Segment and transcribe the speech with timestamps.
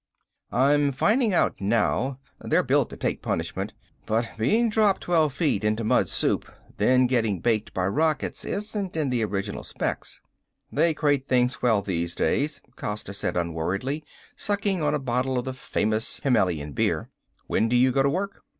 [0.51, 2.17] "I'm finding out now.
[2.39, 3.75] They're built to take punishment
[4.07, 9.11] but being dropped twelve feet into mud soup, then getting baked by rockets isn't in
[9.11, 10.19] the original specs."
[10.71, 14.03] "They crate things well these days," Costa said unworriedly,
[14.35, 17.09] sucking on a bottle of the famous Himmelian beer.
[17.45, 18.41] "When do you go to work?"